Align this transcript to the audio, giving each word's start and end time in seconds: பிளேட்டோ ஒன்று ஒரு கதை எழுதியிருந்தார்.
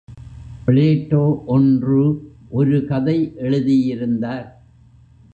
பிளேட்டோ 0.67 1.45
ஒன்று 1.45 2.21
ஒரு 2.49 2.85
கதை 2.85 3.33
எழுதியிருந்தார். 3.35 4.63